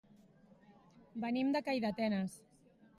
[1.27, 2.45] Venim de Calldetenes.